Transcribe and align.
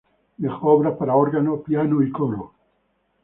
Dejó 0.35 0.67
obras 0.69 0.97
para 0.97 1.13
órgano, 1.15 1.61
piano 1.61 2.01
y 2.01 2.11
coro. 2.11 2.53